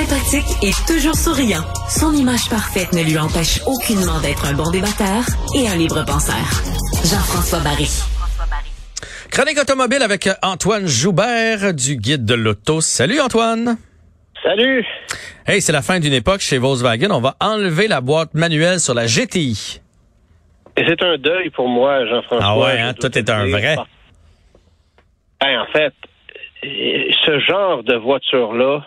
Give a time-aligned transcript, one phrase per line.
[0.00, 5.28] Sympathique et toujours souriant, son image parfaite ne lui empêche aucunement d'être un bon débatteur
[5.54, 6.40] et un libre penseur.
[7.04, 7.90] Jean-François Barry.
[9.30, 12.80] Chronique automobile avec Antoine Joubert du Guide de l'Auto.
[12.80, 13.76] Salut Antoine.
[14.42, 14.86] Salut.
[15.46, 17.10] Hey, c'est la fin d'une époque chez Volkswagen.
[17.10, 19.82] On va enlever la boîte manuelle sur la GTI.
[20.78, 22.40] Et c'est un deuil pour moi, Jean-François.
[22.42, 23.76] Ah ouais, hein, tout est un vrai.
[25.42, 25.92] Ben, en fait,
[26.62, 28.82] ce genre de voiture-là,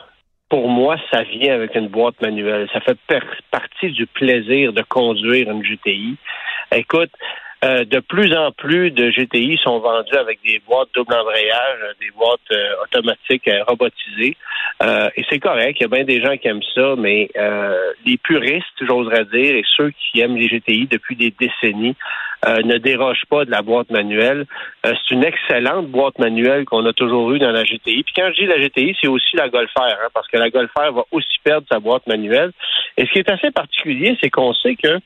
[0.53, 2.69] pour moi, ça vient avec une boîte manuelle.
[2.71, 2.95] Ça fait
[3.49, 6.15] partie du plaisir de conduire une GTI.
[6.71, 7.09] Écoute,
[7.63, 12.11] euh, de plus en plus de GTI sont vendus avec des boîtes double embrayage, des
[12.11, 14.35] boîtes euh, automatiques euh, robotisées.
[15.15, 17.29] et c'est correct, il y a bien des gens qui aiment ça, mais
[18.05, 21.95] les puristes, j'oserais dire, et ceux qui aiment les GTI depuis des décennies,
[22.45, 24.45] ne dérogent pas de la boîte manuelle.
[24.83, 28.03] c'est une excellente boîte manuelle qu'on a toujours eue dans la GTI.
[28.03, 30.69] Puis quand je dis la GTI, c'est aussi la Golf hein, parce que la Golf
[30.75, 32.51] va aussi perdre sa boîte manuelle.
[32.97, 34.99] Et ce qui est assez particulier, c'est qu'on sait que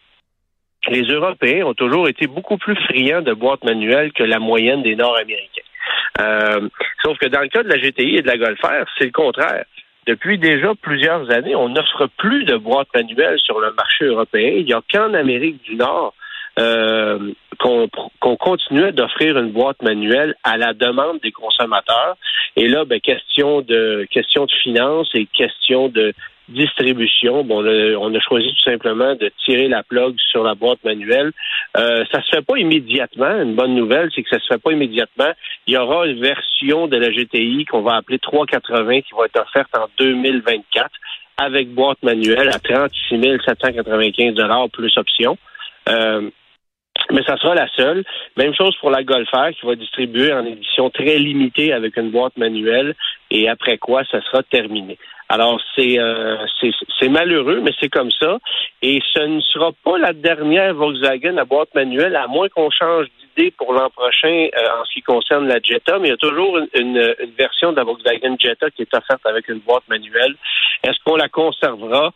[0.90, 4.96] les Européens ont toujours été beaucoup plus friands de boîtes manuelles que la moyenne des
[4.96, 5.62] Nord-Américains.
[6.22, 6.68] Euh,
[7.04, 8.60] sauf que dans le cas de la GTI et de la Golf
[8.98, 9.66] c'est le contraire.
[10.08, 14.54] Depuis déjà plusieurs années, on n'offre plus de boîtes manuelles sur le marché européen.
[14.56, 16.14] Il n'y a qu'en Amérique du Nord
[16.60, 17.90] euh, qu'on
[18.38, 22.16] continuait d'offrir une boîte manuelle à la demande des consommateurs.
[22.56, 26.14] Et là, ben, question de question de finances et question de
[26.50, 27.44] distribution.
[27.44, 31.32] Bon, on a choisi tout simplement de tirer la plug sur la boîte manuelle.
[31.78, 33.42] Euh, ça se fait pas immédiatement.
[33.42, 35.32] Une bonne nouvelle, c'est que ça se fait pas immédiatement.
[35.68, 39.42] Il y aura une version de la GTI qu'on va appeler 380 qui va être
[39.42, 40.90] offerte en 2024
[41.38, 44.36] avec boîte manuelle à 36 795
[44.72, 45.38] plus option.
[45.90, 46.30] Euh,
[47.12, 48.04] mais ça sera la seule.
[48.38, 52.36] Même chose pour la Golf qui va distribuer en édition très limitée avec une boîte
[52.38, 52.96] manuelle
[53.30, 54.98] et après quoi ça sera terminé.
[55.30, 56.38] Alors c'est euh,
[57.00, 58.38] c'est malheureux, mais c'est comme ça.
[58.82, 63.08] Et ce ne sera pas la dernière Volkswagen à boîte manuelle, à moins qu'on change
[63.20, 66.00] d'idée pour l'an prochain euh, en ce qui concerne la Jetta.
[66.00, 68.94] Mais il y a toujours une, une, une, version de la Volkswagen Jetta qui est
[68.94, 70.36] offerte avec une boîte manuelle.
[70.84, 72.14] Est-ce qu'on la conservera?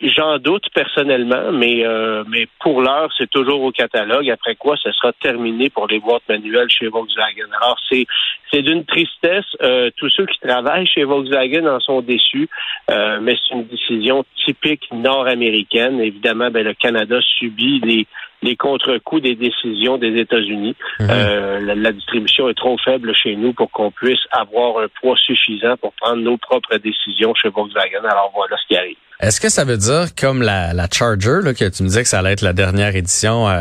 [0.00, 4.30] J'en doute personnellement, mais euh, mais pour l'heure, c'est toujours au catalogue.
[4.30, 7.48] Après quoi, ce sera terminé pour les boîtes manuelles chez Volkswagen.
[7.60, 8.06] Alors c'est
[8.52, 9.44] c'est d'une tristesse.
[9.60, 12.48] Euh, tous ceux qui travaillent chez Volkswagen en sont déçus,
[12.92, 15.98] euh, mais c'est une décision typique nord-américaine.
[16.00, 18.06] Évidemment, ben, le Canada subit les
[18.42, 20.76] les contre-coups des décisions des États-Unis.
[21.00, 21.08] Mhm.
[21.08, 25.76] la, la, distribution est trop faible chez nous pour qu'on puisse avoir un poids suffisant
[25.76, 28.04] pour prendre nos propres décisions chez Volkswagen.
[28.04, 28.96] Alors voilà ce qui arrive.
[29.22, 32.08] Est-ce que ça veut dire, comme la, la Charger, là, que tu me disais que
[32.08, 33.52] ça allait être la dernière édition euh,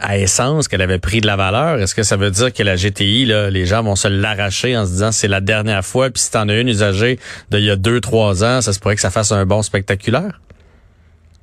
[0.00, 2.76] à essence, qu'elle avait pris de la valeur, est-ce que ça veut dire que la
[2.76, 6.22] GTI, là, les gens vont se l'arracher en se disant c'est la dernière fois, puis
[6.22, 7.18] si t'en as une usagée
[7.50, 10.40] d'il y a deux, trois ans, ça se pourrait que ça fasse un bon spectaculaire?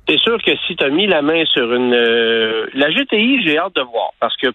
[0.08, 1.94] C'est sûr que si tu as mis la main sur une...
[1.94, 4.48] Euh, la GTI, j'ai hâte de voir, parce que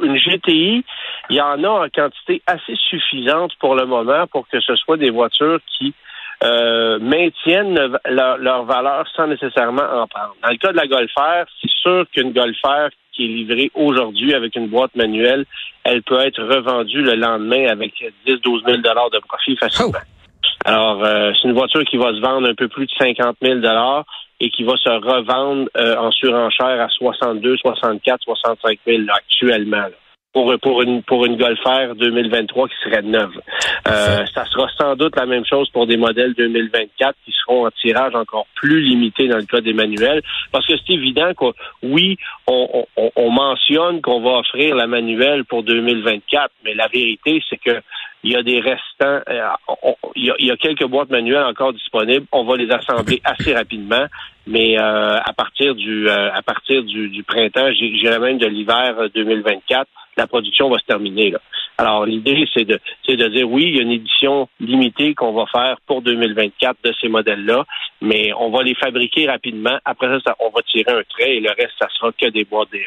[0.00, 0.84] une GTI,
[1.28, 4.96] il y en a en quantité assez suffisante pour le moment pour que ce soit
[4.96, 5.92] des voitures qui
[6.42, 10.34] euh, maintiennent leur, valeur sans nécessairement en prendre.
[10.42, 13.70] Dans le cas de la Golf R, c'est sûr qu'une Golf R qui est livrée
[13.74, 15.44] aujourd'hui avec une boîte manuelle,
[15.84, 17.92] elle peut être revendue le lendemain avec
[18.26, 19.92] 10-12 000 de profit facilement.
[19.94, 20.10] Oh.
[20.64, 23.60] Alors, euh, c'est une voiture qui va se vendre un peu plus de 50 000
[24.40, 29.86] et qui va se revendre euh, en surenchère à 62, 64, 65 000 actuellement
[30.32, 33.32] pour, pour une pour une Golf R 2023 qui serait neuve.
[33.88, 37.70] Euh, ça sera sans doute la même chose pour des modèles 2024 qui seront en
[37.70, 41.46] tirage encore plus limité dans le cas des manuels, parce que c'est évident que
[41.82, 47.42] oui, on, on, on mentionne qu'on va offrir la manuelle pour 2024, mais la vérité
[47.48, 47.80] c'est que
[48.22, 49.48] il y a des restants, euh,
[50.14, 52.26] il, y a, il, y a, quelques boîtes manuelles encore disponibles.
[52.32, 54.04] On va les assembler assez rapidement,
[54.46, 59.08] mais euh, à partir du euh, à partir du, du printemps, j'irais même de l'hiver
[59.14, 61.30] 2024, la production va se terminer.
[61.30, 61.40] Là.
[61.78, 65.32] Alors, l'idée, c'est de, c'est de dire, oui, il y a une édition limitée qu'on
[65.32, 67.64] va faire pour 2024 de ces modèles-là,
[68.02, 69.78] mais on va les fabriquer rapidement.
[69.84, 72.70] Après ça, on va tirer un trait et le reste, ça sera que des boîtes
[72.70, 72.82] DEG.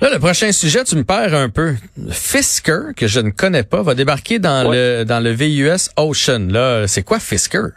[0.00, 1.74] Là, le prochain sujet, tu me perds un peu.
[2.10, 6.48] Fisker, que je ne connais pas, va débarquer dans le dans le VUS Ocean.
[6.50, 7.72] Là, c'est quoi Fisker?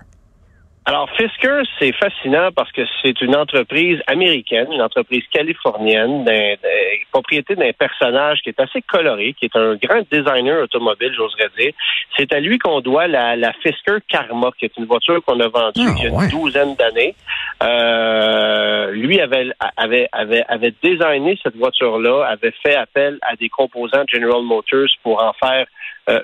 [0.89, 6.55] Alors, Fisker, c'est fascinant parce que c'est une entreprise américaine, une entreprise californienne, d'un,
[7.11, 11.73] propriété d'un personnage qui est assez coloré, qui est un grand designer automobile, j'oserais dire.
[12.17, 15.47] C'est à lui qu'on doit la, la Fisker Karma, qui est une voiture qu'on a
[15.47, 17.13] vendue ah, il y a une douzaine d'années.
[17.61, 24.05] Euh, lui avait, avait, avait, avait designé cette voiture-là, avait fait appel à des composants
[24.11, 25.67] General Motors pour en faire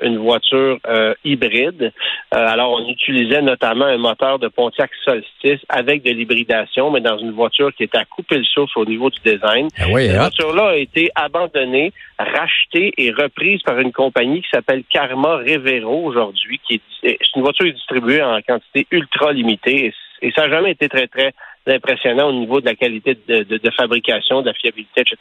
[0.01, 0.79] une voiture
[1.23, 1.91] hybride.
[2.31, 7.31] alors, on utilisait notamment un moteur de Pontiac Solstice avec de l'hybridation, mais dans une
[7.31, 9.67] voiture qui était à couper le souffle au niveau du design.
[9.79, 10.19] Ah oui, Cette hein?
[10.19, 16.59] voiture-là a été abandonnée, rachetée et reprise par une compagnie qui s'appelle Karma Revero aujourd'hui,
[16.67, 19.93] qui est, c'est une voiture distribuée en quantité ultra limitée et,
[20.27, 21.33] et ça n'a jamais été très, très
[21.67, 25.17] impressionnant au niveau de la qualité de, de- de fabrication, de la fiabilité, etc.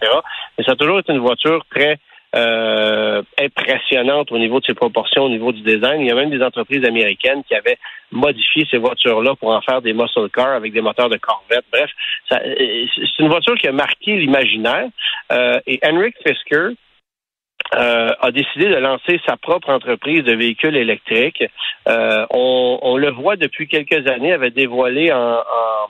[0.56, 1.98] Mais ça a toujours été une voiture très
[2.34, 6.00] euh, impressionnante au niveau de ses proportions, au niveau du design.
[6.00, 7.78] Il y a même des entreprises américaines qui avaient
[8.10, 11.64] modifié ces voitures-là pour en faire des muscle cars avec des moteurs de Corvette.
[11.72, 11.90] Bref,
[12.32, 14.88] euh, c'est une voiture qui a marqué l'imaginaire.
[15.32, 16.74] Euh, et Henrik Fisker,
[17.74, 21.42] euh, a décidé de lancer sa propre entreprise de véhicules électriques.
[21.88, 25.88] Euh, on, on le voit depuis quelques années, avait dévoilé en, en,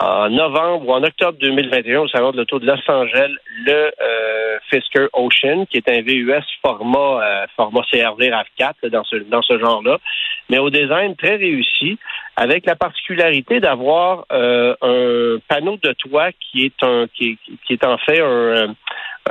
[0.00, 3.32] en novembre ou en octobre 2021 au salon de l'auto de Los Angeles
[3.66, 9.04] le euh, Fisker Ocean, qui est un VUS format euh, format CRV RAV4 là, dans
[9.04, 9.98] ce dans ce genre-là,
[10.48, 11.98] mais au design très réussi,
[12.36, 17.84] avec la particularité d'avoir euh, un panneau de toit qui est un qui qui est
[17.84, 18.74] en fait un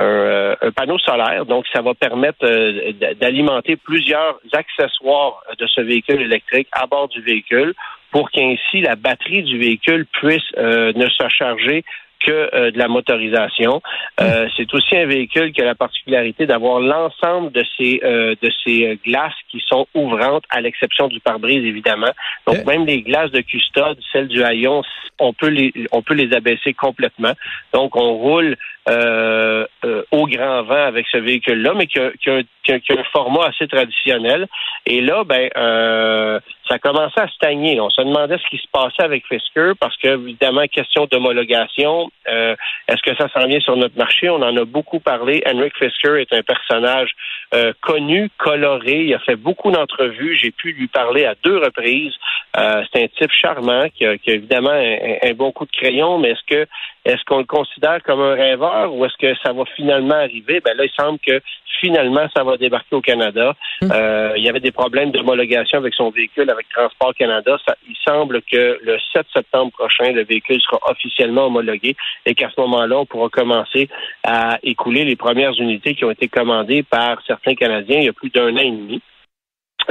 [0.00, 1.44] un, euh, un panneau solaire.
[1.46, 7.20] Donc, ça va permettre euh, d'alimenter plusieurs accessoires de ce véhicule électrique à bord du
[7.20, 7.74] véhicule
[8.12, 11.84] pour qu'ainsi la batterie du véhicule puisse euh, ne se charger
[12.24, 13.82] que euh, de la motorisation.
[14.20, 18.50] Euh, c'est aussi un véhicule qui a la particularité d'avoir l'ensemble de ces euh, de
[18.64, 22.12] ces glaces qui sont ouvrantes, à l'exception du pare-brise évidemment.
[22.46, 22.64] Donc Eh.
[22.64, 24.82] même les glaces de custode, celles du haillon,
[25.18, 27.32] on peut les on peut les abaisser complètement.
[27.72, 28.56] Donc on roule
[28.88, 32.72] euh, euh, au grand vent avec ce véhicule-là, mais qui a, qui a un- qui
[32.72, 34.46] a- un format assez traditionnel.
[34.86, 37.80] Et là, ben, euh, ça commençait à stagner.
[37.80, 42.54] On se demandait ce qui se passait avec Fisker parce que, évidemment, question d'homologation, euh,
[42.88, 44.28] est-ce que ça s'en vient sur notre marché?
[44.30, 45.42] On en a beaucoup parlé.
[45.46, 47.10] Henrik Fisker est un personnage
[47.54, 49.02] euh, connu, coloré.
[49.04, 50.34] Il a fait beaucoup d'entrevues.
[50.36, 52.14] J'ai pu lui parler à deux reprises.
[52.54, 56.30] C'est un type charmant qui a, qui évidemment un, un bon coup de crayon, mais
[56.30, 56.66] est-ce que
[57.04, 60.60] est-ce qu'on le considère comme un rêveur ou est-ce que ça va finalement arriver?
[60.60, 61.40] Ben là, il semble que
[61.80, 63.54] finalement, ça va débarquer au Canada.
[63.82, 67.58] Euh, il y avait des problèmes d'homologation avec son véhicule avec Transport Canada.
[67.66, 72.50] Ça, il semble que le 7 septembre prochain, le véhicule sera officiellement homologué et qu'à
[72.54, 73.88] ce moment-là, on pourra commencer
[74.22, 78.12] à écouler les premières unités qui ont été commandées par certains Canadiens il y a
[78.12, 79.02] plus d'un an et demi.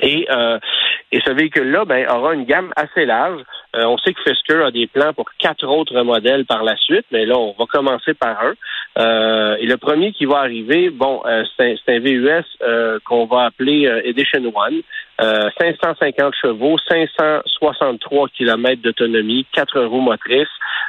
[0.02, 0.58] Et, euh,
[1.12, 3.42] et ce véhicule-là ben, aura une gamme assez large.
[3.76, 7.06] Euh, on sait que Fisker a des plans pour quatre autres modèles par la suite,
[7.12, 8.54] mais là, on va commencer par un.
[8.98, 13.26] Euh, et le premier qui va arriver, bon, euh, c'est un, un VUS euh, qu'on
[13.26, 14.82] va appeler euh, Edition One.
[15.22, 20.48] Euh, 550 chevaux, 563 km d'autonomie, quatre roues motrices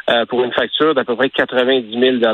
[0.09, 2.33] euh, pour une facture d'à peu près 90 000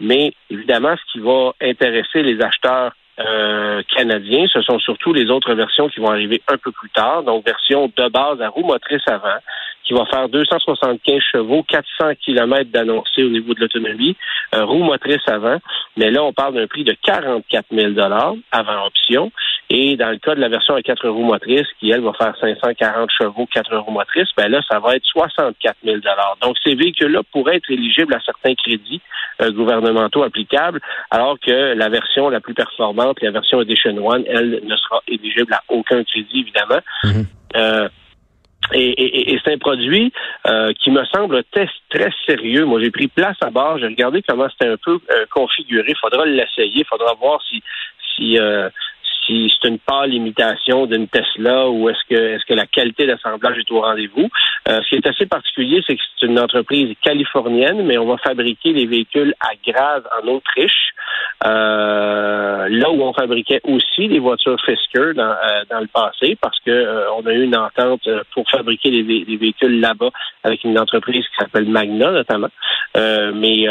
[0.00, 5.54] Mais évidemment, ce qui va intéresser les acheteurs euh, canadiens, ce sont surtout les autres
[5.54, 7.22] versions qui vont arriver un peu plus tard.
[7.22, 9.38] Donc, version de base à roue motrice avant,
[9.84, 14.16] qui va faire 275 chevaux, 400 km d'annoncé au niveau de l'autonomie,
[14.54, 15.58] euh, roue motrice avant.
[15.96, 17.92] Mais là, on parle d'un prix de 44 000
[18.52, 19.32] avant option.
[19.72, 22.34] Et dans le cas de la version à quatre roues motrices, qui, elle, va faire
[22.40, 25.98] 540 chevaux, quatre roues motrices, ben là, ça va être 64 000
[26.42, 29.00] Donc, ces véhicules-là pourraient être éligibles à certains crédits
[29.40, 30.80] euh, gouvernementaux applicables,
[31.10, 35.52] alors que la version la plus performante, la version Edition One, elle ne sera éligible
[35.52, 36.80] à aucun crédit, évidemment.
[37.04, 37.26] Mhm.
[37.56, 37.88] Euh,
[38.72, 40.12] et, et- et c'est un produit
[40.46, 42.64] euh, qui me semble très, très sérieux.
[42.64, 45.92] Moi, j'ai pris place à bord, j'ai regardé comment c'était un peu euh, configuré.
[46.00, 47.62] Faudra l'essayer, faudra voir si
[48.16, 48.68] si euh,
[49.30, 53.58] si c'est une pâle imitation d'une Tesla ou est-ce que est-ce que la qualité d'assemblage
[53.58, 54.28] est au rendez-vous.
[54.68, 58.16] Euh, ce qui est assez particulier, c'est que c'est une entreprise californienne, mais on va
[58.18, 60.90] fabriquer les véhicules à Graz en Autriche,
[61.46, 67.08] euh, là où on fabriquait aussi les voitures Fisker dans, euh, le passé, parce que
[67.18, 70.10] on a eu une entente pour fabriquer les, vé- les véhicules là-bas
[70.44, 72.48] avec une entreprise qui s'appelle Magna notamment.
[72.94, 73.66] Mais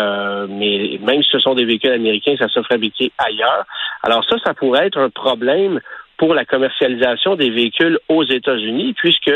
[0.99, 3.65] même si ce sont des véhicules américains, ça se fabriqué ailleurs.
[4.03, 5.48] Alors ça, ça pourrait être un problème
[6.17, 9.31] pour la commercialisation des véhicules aux États-Unis, puisque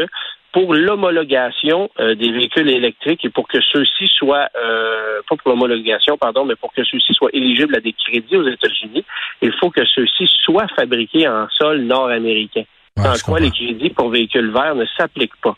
[0.54, 6.16] pour l'homologation euh, des véhicules électriques et pour que ceux-ci soient, euh, pas pour l'homologation,
[6.18, 9.04] pardon, mais pour que ceux-ci soient éligibles à des crédits aux États-Unis,
[9.42, 12.64] il faut que ceux-ci soient fabriqués en sol nord-américain.
[12.96, 13.46] Ouais, je quoi comprends.
[13.46, 15.56] les crédits pour véhicules verts ne s'appliquent pas?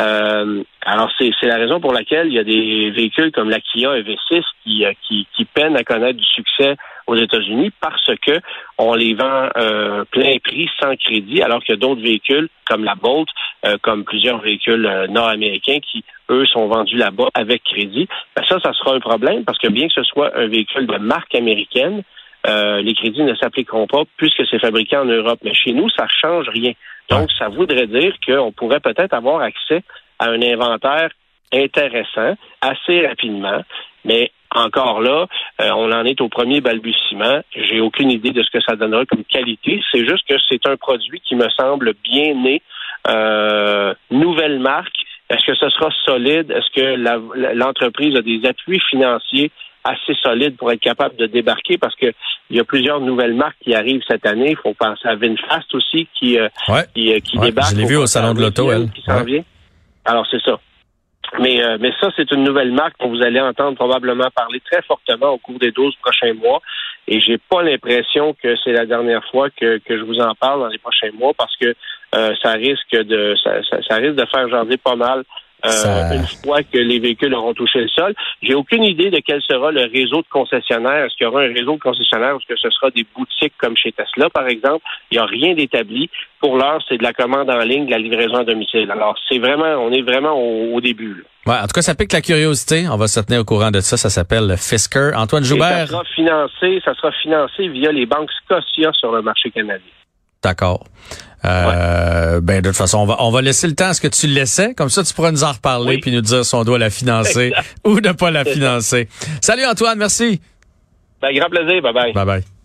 [0.00, 3.96] Euh, alors c'est la raison pour laquelle il y a des véhicules comme la Kia
[3.96, 6.76] EV6 qui, euh, qui, qui peinent à connaître du succès
[7.08, 8.38] aux États-Unis parce que
[8.76, 13.28] on les vend euh, plein prix sans crédit, alors a d'autres véhicules comme la Bolt,
[13.66, 18.06] euh, comme plusieurs véhicules euh, nord-américains qui eux sont vendus là-bas avec crédit.
[18.36, 20.98] Ben ça, ça sera un problème parce que bien que ce soit un véhicule de
[20.98, 22.02] marque américaine,
[22.46, 25.38] les crédits ne s'appliqueront pas puisque c'est fabriqué en Europe.
[25.42, 26.72] Mais chez nous, ça ne change rien.
[27.08, 29.82] Donc, ça voudrait dire qu'on pourrait peut-être avoir accès
[30.18, 31.10] à un inventaire
[31.52, 33.62] intéressant assez rapidement.
[34.04, 35.26] Mais encore là,
[35.60, 37.40] euh, on en est au premier balbutiement.
[37.54, 39.80] J'ai aucune idée de ce que ça donnera comme qualité.
[39.92, 42.62] C'est juste que c'est un produit qui me semble bien né,
[43.08, 44.96] euh, nouvelle marque.
[45.30, 46.50] Est-ce que ce sera solide?
[46.50, 49.50] Est-ce que l'entreprise a des appuis financiers
[49.88, 51.78] assez solides pour être capable de débarquer?
[51.78, 52.12] Parce qu'il
[52.50, 54.50] y a plusieurs nouvelles marques qui arrivent cette année.
[54.50, 56.48] Il faut penser à Vinfast aussi qui, euh,
[56.94, 57.72] qui, qui débarque.
[57.72, 58.90] Je l'ai vu au salon de l'auto, elle.
[58.90, 59.42] Qui s'en vient.
[60.04, 60.58] Alors, c'est ça.
[61.38, 64.82] Mais, euh, mais ça, c'est une nouvelle marque dont vous allez entendre probablement parler très
[64.82, 66.60] fortement au cours des 12 prochains mois.
[67.06, 70.60] Et j'ai pas l'impression que c'est la dernière fois que, que je vous en parle
[70.60, 71.74] dans les prochains mois parce que
[72.14, 75.24] euh, ça risque de ça, ça, risque de faire jaser pas mal
[75.64, 78.14] euh, une fois que les véhicules auront touché le sol.
[78.42, 81.06] J'ai aucune idée de quel sera le réseau de concessionnaires.
[81.06, 83.54] Est-ce qu'il y aura un réseau de concessionnaires ou est-ce que ce sera des boutiques
[83.58, 84.84] comme chez Tesla, par exemple?
[85.10, 86.08] Il n'y a rien d'établi.
[86.40, 88.88] Pour l'heure, c'est de la commande en ligne, de la livraison à domicile.
[88.90, 91.24] Alors, c'est vraiment, on est vraiment au, début.
[91.46, 92.86] Ouais, en tout cas, ça pique la curiosité.
[92.88, 93.96] On va se tenir au courant de ça.
[93.96, 95.10] Ça s'appelle le Fisker.
[95.16, 95.86] Antoine Joubert.
[95.86, 99.80] ça sera financé, ça sera financé via les banques Scotia sur le marché canadien.
[100.42, 100.84] D'accord.
[101.44, 104.08] Euh, ben de toute façon, on va, on va laisser le temps à ce que
[104.08, 104.74] tu le laissais.
[104.74, 107.52] Comme ça, tu pourras nous en reparler puis nous dire si on doit la financer
[107.84, 109.08] ou ne pas la financer.
[109.40, 110.40] Salut Antoine, merci.
[111.22, 111.80] Ben, grand plaisir.
[111.82, 112.12] Bye bye.
[112.12, 112.57] Bye bye.